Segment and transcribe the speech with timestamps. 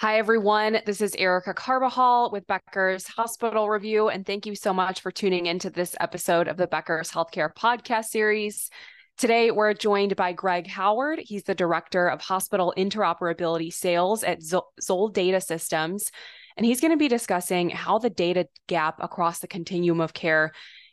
[0.00, 0.80] Hi, everyone.
[0.86, 5.44] This is Erica Carbajal with Becker's Hospital Review, and thank you so much for tuning
[5.44, 8.70] into this episode of the Becker's Healthcare Podcast Series.
[9.18, 11.20] Today, we're joined by Greg Howard.
[11.22, 16.10] He's the Director of Hospital Interoperability Sales at Zoll Data Systems,
[16.56, 20.52] and he's going to be discussing how the data gap across the continuum of care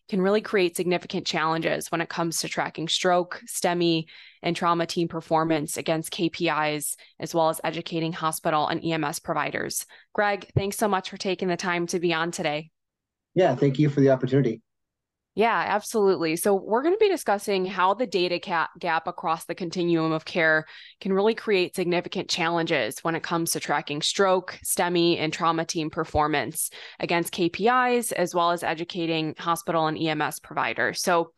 [0.09, 4.05] can really create significant challenges when it comes to tracking stroke, STEMI,
[4.41, 9.85] and trauma team performance against KPIs, as well as educating hospital and EMS providers.
[10.13, 12.69] Greg, thanks so much for taking the time to be on today.
[13.35, 14.61] Yeah, thank you for the opportunity.
[15.37, 16.35] Yeah, absolutely.
[16.35, 20.65] So, we're going to be discussing how the data gap across the continuum of care
[20.99, 25.91] can really create significant challenges when it comes to tracking stroke, STEMI, and trauma team
[25.91, 31.03] performance against KPIs, as well as educating hospital and EMS providers.
[31.03, 31.33] So,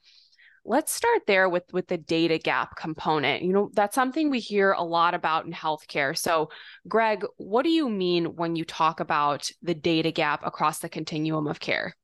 [0.64, 4.74] let's start there with with the data gap component you know that's something we hear
[4.74, 6.50] a lot about in healthcare so
[6.86, 11.48] greg what do you mean when you talk about the data gap across the continuum
[11.48, 11.96] of care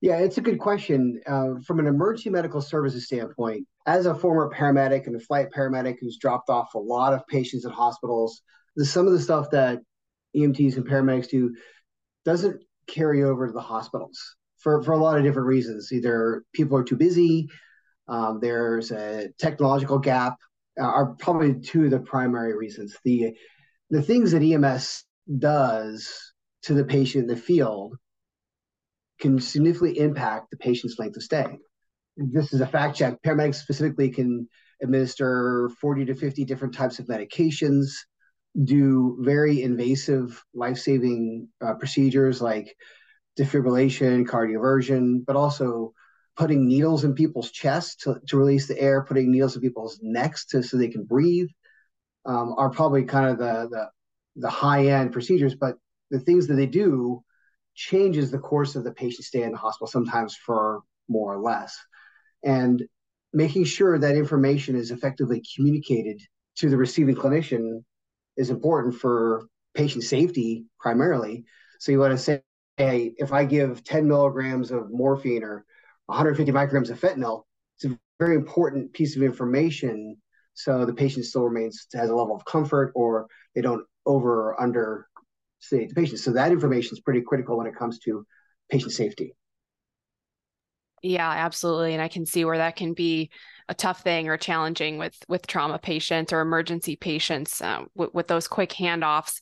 [0.00, 1.20] yeah, it's a good question.
[1.26, 5.96] Uh, from an emergency medical services standpoint, as a former paramedic and a flight paramedic
[6.00, 8.42] who's dropped off a lot of patients at hospitals,
[8.76, 9.80] the, some of the stuff that
[10.36, 11.54] EMTs and paramedics do
[12.24, 15.92] doesn't carry over to the hospitals for, for a lot of different reasons.
[15.92, 17.48] Either people are too busy,
[18.08, 20.36] um, there's a technological gap,
[20.78, 22.96] uh, are probably two of the primary reasons.
[23.04, 23.34] The
[23.90, 25.04] the things that EMS
[25.38, 27.96] does to the patient in the field
[29.20, 31.46] can significantly impact the patient's length of stay.
[32.16, 33.22] This is a fact check.
[33.22, 34.48] Paramedics specifically can
[34.82, 37.88] administer 40 to 50 different types of medications,
[38.62, 42.74] do very invasive life saving uh, procedures like
[43.38, 45.92] defibrillation, cardioversion, but also
[46.36, 50.46] putting needles in people's chests to, to release the air, putting needles in people's necks
[50.46, 51.48] to, so they can breathe,
[52.24, 53.90] um, are probably kind of the, the,
[54.36, 55.54] the high end procedures.
[55.54, 55.76] But
[56.10, 57.22] the things that they do
[57.76, 61.76] changes the course of the patient stay in the hospital, sometimes for more or less.
[62.42, 62.82] And
[63.32, 66.20] making sure that information is effectively communicated
[66.56, 67.84] to the receiving clinician
[68.36, 71.44] is important for patient safety primarily.
[71.78, 72.42] So you want to say,
[72.76, 75.64] hey, if I give 10 milligrams of morphine or
[76.06, 77.42] 150 micrograms of fentanyl,
[77.76, 80.16] it's a very important piece of information
[80.56, 84.60] so the patient still remains has a level of comfort or they don't over or
[84.60, 85.06] under
[85.58, 86.20] sedate the patient.
[86.20, 88.26] So that information is pretty critical when it comes to
[88.70, 89.34] patient safety.
[91.02, 91.92] Yeah, absolutely.
[91.92, 93.30] And I can see where that can be
[93.68, 98.28] a tough thing or challenging with with trauma patients or emergency patients uh, with, with
[98.28, 99.40] those quick handoffs.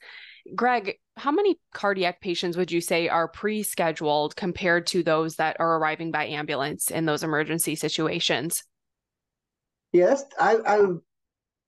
[0.55, 5.79] Greg, how many cardiac patients would you say are pre-scheduled compared to those that are
[5.79, 8.63] arriving by ambulance in those emergency situations?
[9.93, 10.87] Yes, I, I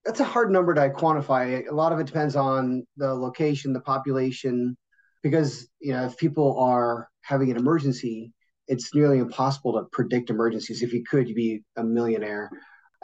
[0.07, 1.69] that's a hard number to quantify.
[1.69, 4.77] A lot of it depends on the location, the population,
[5.23, 8.33] because you know if people are having an emergency,
[8.69, 10.83] it's nearly impossible to predict emergencies.
[10.83, 12.51] If you could, you'd be a millionaire.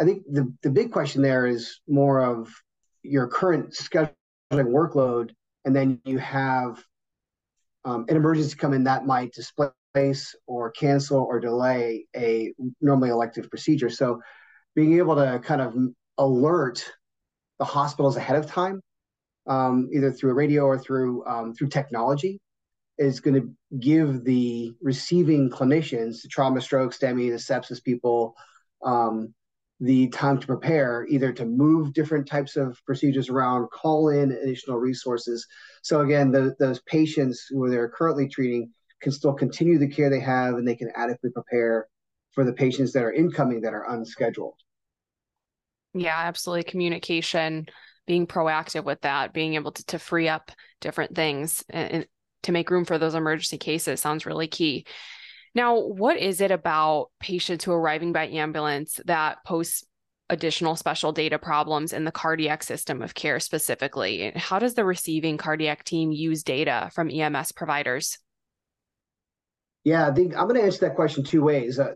[0.01, 2.49] I think the the big question there is more of
[3.03, 4.15] your current scheduling
[4.53, 5.33] workload,
[5.65, 6.83] and then you have
[7.85, 13.51] um, an emergency come in that might displace or cancel or delay a normally elective
[13.51, 13.91] procedure.
[13.91, 14.21] So
[14.77, 15.75] being able to kind of
[16.19, 16.85] alert
[17.59, 18.81] the hospitals ahead of time,
[19.47, 22.41] um, either through a radio or through um, through technology,
[22.99, 28.35] is going to give the receiving clinicians, the trauma, stroke, STEMI, the sepsis people,
[28.85, 29.35] um,
[29.81, 34.79] the time to prepare, either to move different types of procedures around, call in additional
[34.79, 35.47] resources.
[35.83, 38.71] So again, the, those patients who they're currently treating
[39.01, 41.89] can still continue the care they have, and they can adequately prepare
[42.31, 44.55] for the patients that are incoming that are unscheduled.
[45.95, 46.65] Yeah, absolutely.
[46.65, 47.67] Communication,
[48.07, 52.07] being proactive with that, being able to, to free up different things and,
[52.43, 54.85] to make room for those emergency cases sounds really key.
[55.55, 59.85] Now, what is it about patients who are arriving by ambulance that pose
[60.31, 64.33] additional special data problems in the cardiac system of care specifically?
[64.35, 68.19] How does the receiving cardiac team use data from EMS providers?
[69.85, 71.79] Yeah, I think I'm going to answer that question two ways.
[71.79, 71.95] Uh,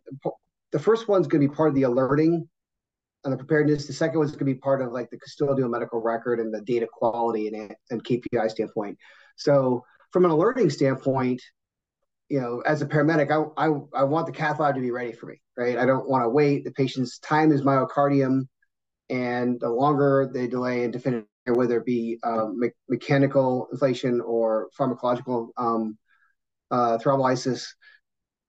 [0.72, 2.48] the first one's going to be part of the alerting
[3.26, 3.86] on the preparedness.
[3.86, 6.60] The second one's going to be part of like the custodial medical record and the
[6.62, 8.96] data quality and, and KPI standpoint.
[9.34, 11.42] So from an alerting standpoint,
[12.28, 15.12] you know, as a paramedic, I, I, I want the cath lab to be ready
[15.12, 15.76] for me, right?
[15.76, 16.64] I don't want to wait.
[16.64, 18.48] The patient's time is myocardium,
[19.10, 24.68] and the longer they delay in definitive, whether it be um, me- mechanical inflation or
[24.78, 25.96] pharmacological um,
[26.72, 27.64] uh, thrombolysis,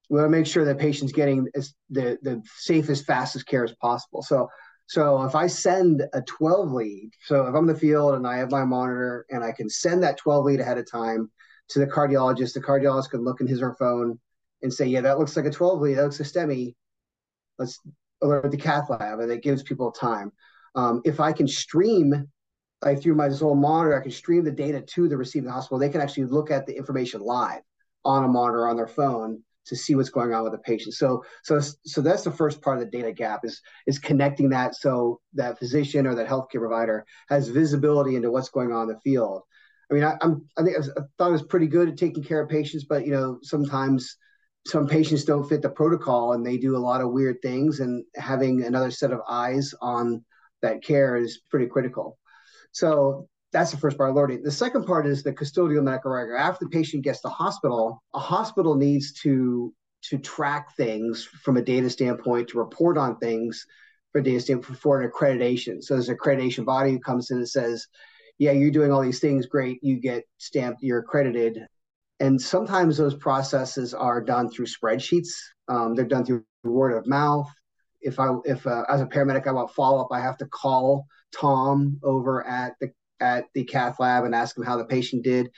[0.10, 3.76] we want to make sure that patient's getting as the, the safest, fastest care as
[3.76, 4.24] possible.
[4.24, 4.48] So
[4.88, 8.38] So if I send a 12 lead, so if I'm in the field and I
[8.38, 11.30] have my monitor and I can send that 12 lead ahead of time
[11.70, 14.18] to the cardiologist, the cardiologist can look in his or her phone
[14.62, 16.74] and say, yeah, that looks like a 12 lead, that looks a STEMI.
[17.60, 17.80] Let's
[18.22, 20.32] alert the cath lab, and it gives people time.
[20.74, 22.30] Um, if I can stream,
[22.82, 25.80] like through my Zoll monitor, I can stream the data to the receiving hospital.
[25.80, 27.62] They can actually look at the information live
[28.06, 30.94] on a monitor on their phone to see what's going on with the patient.
[30.96, 34.76] So, so, so that's the first part of the data gap is is connecting that
[34.76, 39.00] so that physician or that healthcare provider has visibility into what's going on in the
[39.02, 39.44] field.
[39.90, 41.98] I mean, I, am I think I, was, I thought I was pretty good at
[41.98, 44.18] taking care of patients, but you know, sometimes
[44.66, 48.04] some patients don't fit the protocol and they do a lot of weird things, and
[48.16, 50.24] having another set of eyes on
[50.62, 52.18] that care is pretty critical.
[52.72, 54.44] So that's the first part of learning.
[54.44, 56.36] The second part is the custodial record.
[56.36, 59.74] After the patient gets to hospital, a hospital needs to
[60.04, 63.66] to track things from a data standpoint, to report on things
[64.12, 65.84] for data standpoint for an accreditation.
[65.84, 67.88] So there's an accreditation body who comes in and says,
[68.38, 69.80] "Yeah, you're doing all these things, great.
[69.82, 71.66] You get stamped, you're accredited."
[72.20, 75.30] And sometimes those processes are done through spreadsheets.
[75.68, 77.50] Um, they're done through word of mouth.
[78.02, 81.06] If I, if uh, as a paramedic I want follow up, I have to call
[81.32, 85.50] Tom over at the at the cath lab and ask them how the patient did.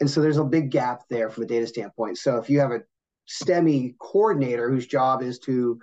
[0.00, 2.18] And so there's a big gap there from a data standpoint.
[2.18, 2.82] So if you have a
[3.28, 5.78] STEMI coordinator whose job is to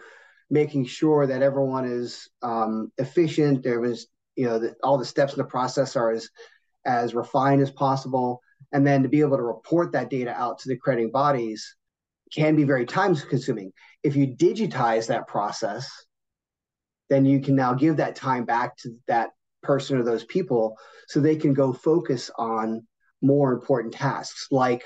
[0.50, 5.34] making sure that everyone is um, efficient, there was you know the, all the steps
[5.34, 6.30] in the process are as
[6.86, 8.42] as refined as possible,
[8.72, 11.76] and then to be able to report that data out to the accrediting bodies
[12.34, 13.72] can be very time consuming.
[14.04, 15.90] If you digitize that process,
[17.10, 19.30] then you can now give that time back to that
[19.68, 20.78] person or those people
[21.08, 22.88] so they can go focus on
[23.22, 24.84] more important tasks like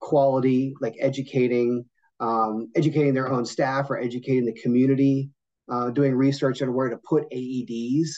[0.00, 1.84] quality, like educating,
[2.20, 5.30] um, educating their own staff or educating the community,
[5.70, 8.10] uh, doing research on where to put AEDs.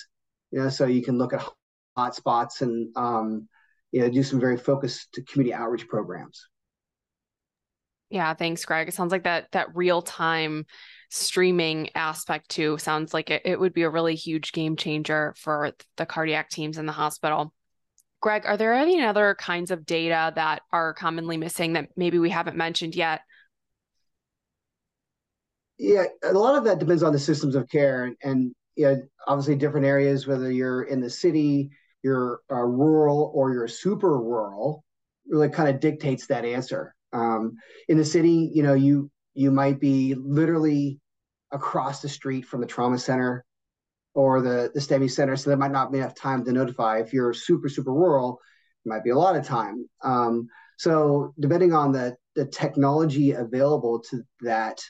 [0.51, 1.47] You know, so you can look at
[1.97, 3.49] hotspots and um,
[3.93, 6.49] you know do some very focused community outreach programs.
[8.11, 8.89] Yeah, thanks, Greg.
[8.89, 10.67] It sounds like that that real time
[11.11, 15.73] streaming aspect too sounds like it, it would be a really huge game changer for
[15.97, 17.53] the cardiac teams in the hospital.
[18.21, 22.31] Greg, are there any other kinds of data that are commonly missing that maybe we
[22.31, 23.21] haven't mentioned yet?
[25.79, 29.03] Yeah, a lot of that depends on the systems of care, and, and you know,
[29.27, 30.27] obviously different areas.
[30.27, 31.71] Whether you're in the city,
[32.03, 34.83] you're uh, rural, or you're super rural,
[35.29, 36.96] really kind of dictates that answer.
[37.13, 37.57] Um,
[37.89, 40.99] in the city, you know, you you might be literally
[41.53, 43.45] across the street from the trauma center
[44.15, 46.99] or the, the STEMI center, so there might not be enough time to notify.
[46.99, 48.41] If you're super, super rural,
[48.85, 49.89] it might be a lot of time.
[50.03, 50.49] Um,
[50.79, 54.81] so depending on the, the technology available to that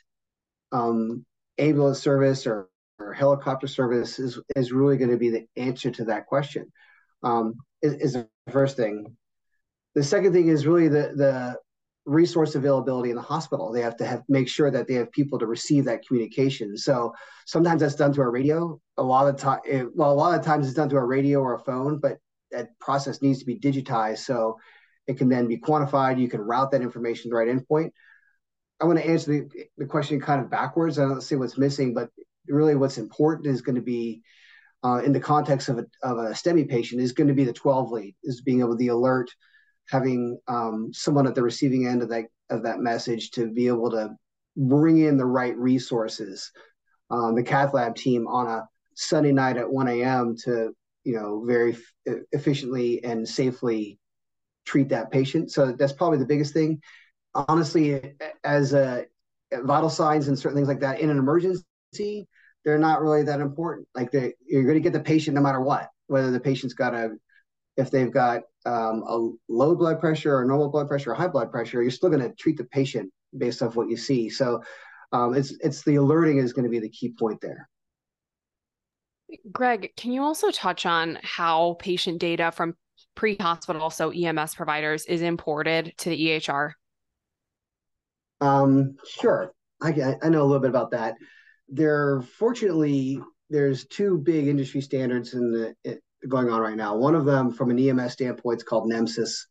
[0.70, 1.26] um,
[1.58, 2.68] ambulance service or,
[2.98, 6.72] or helicopter service is, is really going to be the answer to that question
[7.22, 9.16] um, is, is the first thing.
[9.94, 11.56] The second thing is really the, the
[12.06, 13.72] resource availability in the hospital.
[13.72, 16.76] They have to have make sure that they have people to receive that communication.
[16.76, 17.12] So
[17.46, 18.80] sometimes that's done through a radio.
[18.96, 19.60] A lot of time,
[19.94, 22.18] well, a lot of times it's done through a radio or a phone, but
[22.52, 24.58] that process needs to be digitized so
[25.08, 26.18] it can then be quantified.
[26.18, 27.90] You can route that information to the right endpoint.
[28.80, 30.98] I want to answer the, the question kind of backwards.
[30.98, 32.10] I don't see what's missing, but
[32.46, 34.22] really what's important is going to be
[34.84, 37.52] uh, in the context of a, of a STEMI patient is going to be the
[37.52, 39.30] 12 lead, is being able to alert
[39.88, 43.90] having um, someone at the receiving end of that of that message to be able
[43.90, 44.10] to
[44.56, 46.50] bring in the right resources.
[47.10, 50.36] Um, the cath lab team on a Sunday night at 1 a.m.
[50.44, 50.74] to
[51.04, 51.74] you know very
[52.06, 53.98] f- efficiently and safely
[54.64, 55.50] treat that patient.
[55.50, 56.80] So that's probably the biggest thing.
[57.34, 58.14] Honestly,
[58.44, 59.06] as a
[59.52, 62.26] vital signs and certain things like that in an emergency,
[62.64, 63.86] they're not really that important.
[63.94, 66.94] Like they, you're going to get the patient no matter what, whether the patient's got
[66.94, 67.10] a
[67.76, 71.50] if they've got um, a low blood pressure or normal blood pressure or high blood
[71.50, 74.28] pressure, you're still going to treat the patient based off what you see.
[74.28, 74.62] So
[75.12, 77.68] um, it's it's the alerting is going to be the key point there.
[79.50, 82.74] Greg, can you also touch on how patient data from
[83.14, 86.72] pre-hospital, so EMS providers, is imported to the EHR?
[88.40, 91.14] Um, sure, I, I know a little bit about that.
[91.68, 93.20] There, fortunately,
[93.50, 96.96] there's two big industry standards in the going on right now.
[96.96, 99.46] One of them, from an EMS standpoint, is called NEMSIS.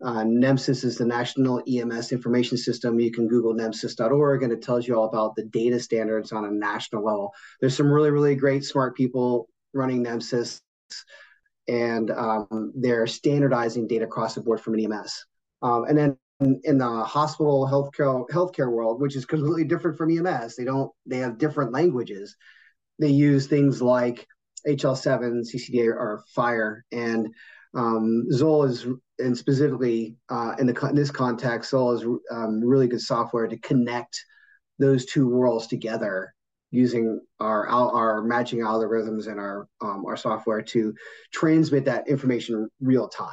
[0.00, 3.00] Uh, is the National EMS Information System.
[3.00, 6.50] You can Google nemsis.org and it tells you all about the data standards on a
[6.50, 7.32] national level.
[7.60, 10.60] There's some really, really great, smart people running NEMSIS,
[11.66, 15.26] and um, they're standardizing data across the board from an EMS.
[15.62, 20.16] Um, and then in, in the hospital healthcare healthcare world, which is completely different from
[20.16, 22.36] EMS, they don't they have different languages
[22.98, 24.26] they use things like
[24.66, 26.82] HL7, CCDA, are FHIR.
[26.92, 27.28] and
[27.74, 28.86] um, Zoll is,
[29.18, 33.58] and specifically uh, in the in this context, Zoll is um, really good software to
[33.58, 34.24] connect
[34.78, 36.34] those two worlds together
[36.70, 40.94] using our our matching algorithms and our um, our software to
[41.32, 43.30] transmit that information real time.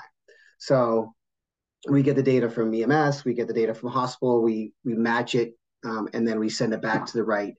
[0.58, 1.14] So
[1.90, 5.36] we get the data from EMS, we get the data from hospital, we we match
[5.36, 5.54] it,
[5.86, 7.54] um, and then we send it back to the right,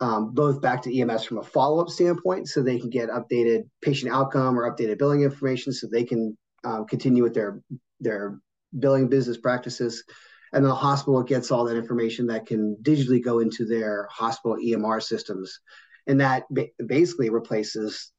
[0.00, 3.62] um, both back to EMS from a follow up standpoint, so they can get updated
[3.82, 7.60] patient outcome or updated billing information, so they can um, continue with their
[8.00, 8.38] their
[8.78, 10.04] billing business practices,
[10.52, 15.02] and the hospital gets all that information that can digitally go into their hospital EMR
[15.02, 15.60] systems,
[16.06, 18.12] and that ba- basically replaces,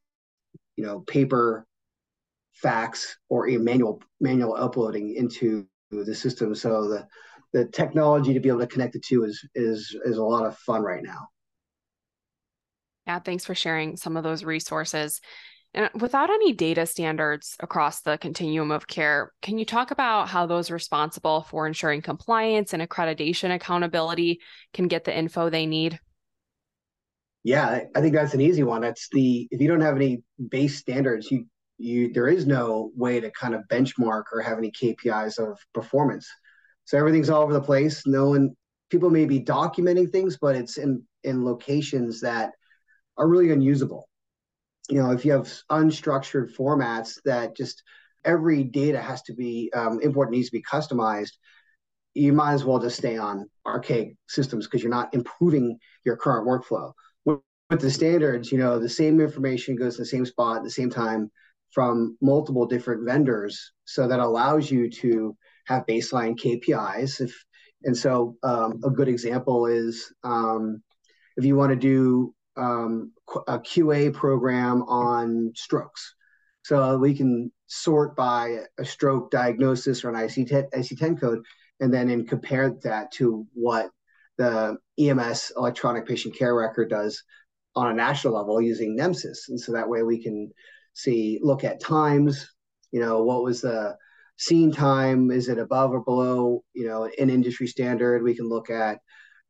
[0.77, 1.65] you know, paper,
[2.53, 6.55] fax, or a manual manual uploading into the system.
[6.55, 7.07] So the
[7.53, 10.57] the technology to be able to connect the two is is is a lot of
[10.57, 11.27] fun right now.
[13.07, 15.21] Yeah, thanks for sharing some of those resources.
[15.73, 20.45] And without any data standards across the continuum of care, can you talk about how
[20.45, 24.39] those responsible for ensuring compliance and accreditation accountability
[24.73, 25.99] can get the info they need?
[27.43, 28.81] Yeah, I think that's an easy one.
[28.81, 31.45] That's the if you don't have any base standards, you
[31.77, 36.27] you there is no way to kind of benchmark or have any KPIs of performance.
[36.85, 38.07] So everything's all over the place.
[38.07, 38.55] No one
[38.89, 42.53] people may be documenting things, but it's in in locations that
[43.17, 44.07] are really unusable
[44.89, 47.83] you know, if you have unstructured formats that just
[48.23, 51.33] every data has to be um, import needs to be customized,
[52.13, 56.47] you might as well just stay on archaic systems because you're not improving your current
[56.47, 56.93] workflow.
[57.25, 60.63] With, with the standards, you know, the same information goes to the same spot at
[60.63, 61.31] the same time
[61.71, 67.21] from multiple different vendors, so that allows you to have baseline KPIs.
[67.21, 67.35] If
[67.83, 70.81] and so um, a good example is um,
[71.37, 73.11] if you want to do um,
[73.47, 76.15] a QA program on strokes.
[76.63, 81.43] So we can sort by a stroke diagnosis or an ICD-10, ICD-10 code,
[81.79, 83.89] and then and compare that to what
[84.37, 87.23] the EMS electronic patient care record does
[87.75, 89.49] on a national level using NEMSIS.
[89.49, 90.51] And so that way we can
[90.93, 92.49] see, look at times,
[92.91, 93.95] you know, what was the
[94.37, 95.31] scene time?
[95.31, 98.23] Is it above or below, you know, an industry standard?
[98.23, 98.99] We can look at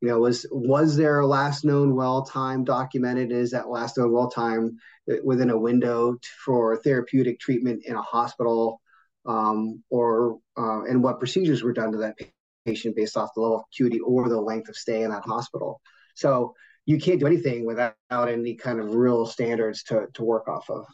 [0.02, 3.32] you know, was was there a last known well time documented?
[3.32, 4.78] Is that last known well time
[5.24, 8.82] within a window for therapeutic treatment in a hospital,
[9.26, 12.18] um, or uh, and what procedures were done to that
[12.66, 15.82] patient based off the level of acuity or the length of stay in that hospital?
[16.16, 20.70] So you can't do anything without any kind of real standards to to work off
[20.70, 20.86] of.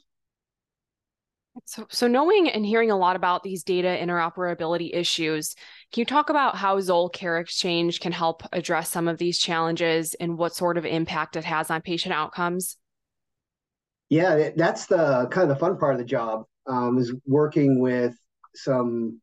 [1.66, 5.54] So, so knowing and hearing a lot about these data interoperability issues,
[5.92, 10.14] can you talk about how Zoll Care Exchange can help address some of these challenges
[10.16, 12.78] and what sort of impact it has on patient outcomes?
[14.10, 18.14] Yeah, that's the kind of the fun part of the job um, is working with
[18.56, 19.22] some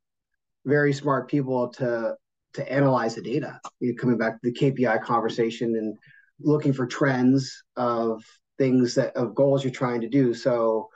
[0.64, 2.14] very smart people to
[2.54, 3.60] to analyze the data.
[3.80, 5.96] You know, coming back to the KPI conversation and
[6.40, 8.22] looking for trends of
[8.58, 10.34] things that of goals you're trying to do.
[10.34, 10.88] So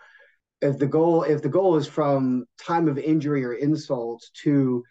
[0.62, 4.83] if the goal if the goal is from time of injury or insult to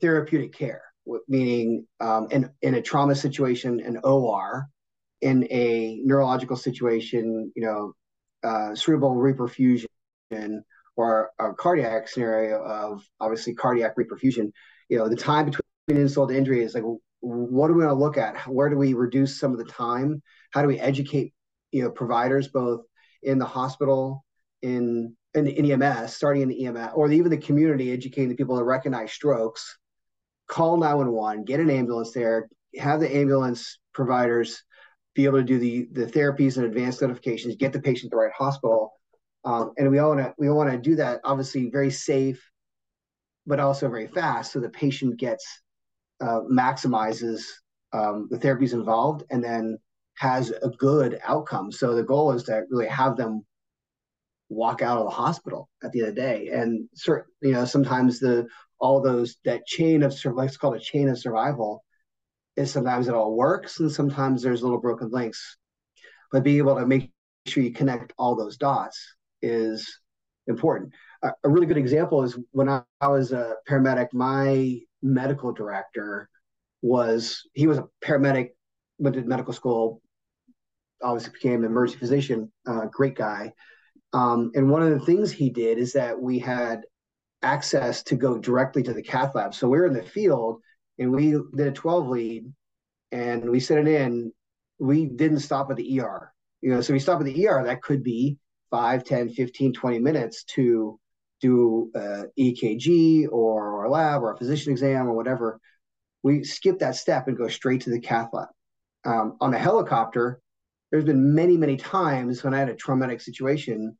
[0.00, 0.82] therapeutic care,
[1.28, 4.68] meaning um, in in a trauma situation, an OR,
[5.20, 7.92] in a neurological situation, you know,
[8.48, 9.86] uh, cerebral reperfusion
[10.96, 14.52] or a cardiac scenario of obviously cardiac reperfusion,
[14.88, 16.84] you know, the time between insult to injury is like,
[17.20, 18.36] what do we want to look at?
[18.46, 20.22] Where do we reduce some of the time?
[20.52, 21.34] How do we educate,
[21.72, 22.82] you know, providers both
[23.22, 24.24] in the hospital
[24.62, 28.58] in in, in EMS, starting in the EMS, or even the community, educating the people
[28.58, 29.78] to recognize strokes,
[30.48, 34.64] call 911, get an ambulance there, have the ambulance providers
[35.14, 38.20] be able to do the the therapies and advanced notifications, get the patient to the
[38.20, 38.92] right hospital,
[39.44, 42.50] um, and we all want to we all want to do that obviously very safe,
[43.46, 45.62] but also very fast, so the patient gets
[46.20, 47.42] uh, maximizes
[47.92, 49.78] um, the therapies involved, and then
[50.18, 51.72] has a good outcome.
[51.72, 53.44] So the goal is to really have them
[54.50, 56.48] walk out of the hospital at the end of the day.
[56.48, 58.46] And certain, you know, sometimes the
[58.78, 61.84] all those that chain of let's call it a chain of survival
[62.56, 65.56] is sometimes it all works and sometimes there's little broken links.
[66.32, 67.12] But being able to make
[67.46, 70.00] sure you connect all those dots is
[70.46, 70.92] important.
[71.22, 76.28] A, a really good example is when I, I was a paramedic, my medical director
[76.82, 78.50] was he was a paramedic,
[78.98, 80.02] went to medical school,
[81.02, 83.52] obviously became an emergency physician, uh, great guy
[84.12, 86.82] um, and one of the things he did is that we had
[87.42, 89.54] access to go directly to the cath lab.
[89.54, 90.60] So we are in the field
[90.98, 92.52] and we did a 12 lead
[93.12, 94.32] and we sent it in.
[94.78, 96.32] We didn't stop at the ER.
[96.60, 98.38] You know, so we stop at the ER, that could be
[98.70, 100.98] 5, 10, 15, 20 minutes to
[101.40, 105.58] do a EKG or, or a lab or a physician exam or whatever.
[106.22, 108.48] We skip that step and go straight to the cath lab.
[109.04, 110.40] Um, on a helicopter,
[110.90, 113.96] there's been many, many times when I had a traumatic situation,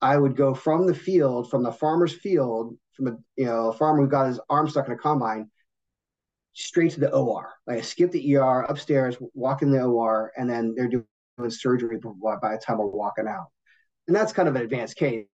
[0.00, 3.72] I would go from the field, from the farmer's field, from a you know a
[3.72, 5.50] farmer who got his arm stuck in a combine,
[6.54, 7.52] straight to the OR.
[7.66, 11.06] Like I skip the ER upstairs, walk in the OR, and then they're doing
[11.48, 13.46] surgery by the time we're walking out.
[14.08, 15.26] And that's kind of an advanced case.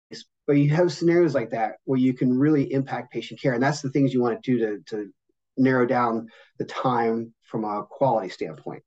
[0.46, 3.54] But you have scenarios like that where you can really impact patient care.
[3.54, 5.10] And that's the things you want to do to, to
[5.56, 8.82] narrow down the time from a quality standpoint.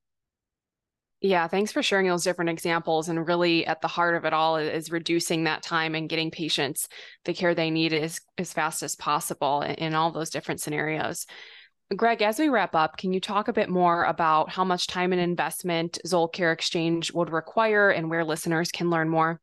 [1.23, 3.07] Yeah, thanks for sharing those different examples.
[3.07, 6.87] And really, at the heart of it all is reducing that time and getting patients
[7.25, 11.27] the care they need as, as fast as possible in, in all those different scenarios.
[11.95, 15.11] Greg, as we wrap up, can you talk a bit more about how much time
[15.11, 19.39] and investment Zoll Care Exchange would require and where listeners can learn more?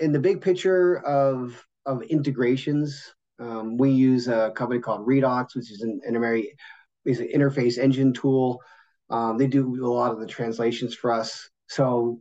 [0.00, 5.70] In the big picture of, of integrations, um, we use a company called Redox, which
[5.70, 6.14] is an, an
[7.06, 8.60] interface engine tool.
[9.10, 11.48] Um, they do a lot of the translations for us.
[11.68, 12.20] So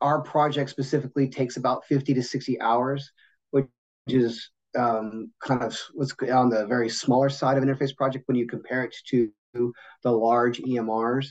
[0.00, 3.10] our project specifically takes about 50 to 60 hours,
[3.50, 3.66] which
[4.06, 8.36] is um, kind of what's on the very smaller side of an interface project when
[8.36, 11.26] you compare it to the large EMRs.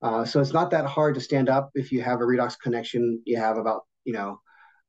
[0.00, 1.70] Uh, so it's not that hard to stand up.
[1.74, 4.40] If you have a Redox connection, you have about, you know,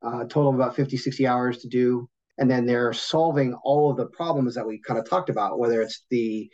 [0.02, 2.10] a total of about 50, 60 hours to do.
[2.40, 5.82] And then they're solving all of the problems that we kind of talked about, whether
[5.84, 6.50] it's the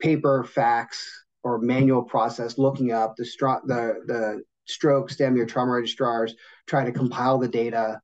[0.00, 3.24] paper, fax, or manual process, looking up the,
[3.66, 6.34] the, the stroke, STEM, your trauma registrars,
[6.66, 8.00] trying to compile the data,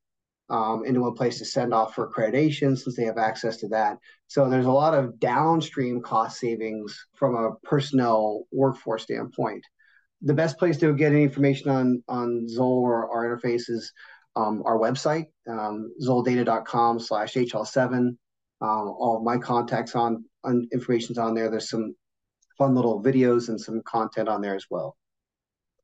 [0.51, 3.99] um, into one place to send off for accreditation since they have access to that.
[4.27, 9.65] So there's a lot of downstream cost savings from a personnel workforce standpoint.
[10.23, 13.93] The best place to get any information on on Zoll or our interface is
[14.37, 17.93] um, our website, um, zolldata.com slash HL7.
[17.93, 18.17] Um,
[18.61, 21.49] all of my contacts on, on information's on there.
[21.51, 21.95] There's some
[22.61, 24.99] fun little videos and some content on there as well.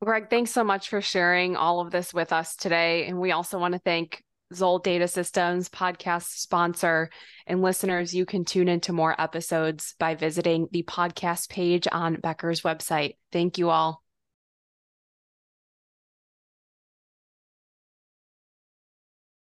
[0.02, 3.06] Greg, thanks so much for sharing all of this with us today.
[3.06, 4.22] And we also want to thank
[4.54, 7.08] Zoll Data Systems podcast sponsor.
[7.46, 12.60] And listeners, you can tune into more episodes by visiting the podcast page on Becker's
[12.60, 13.16] website.
[13.32, 14.02] Thank you all.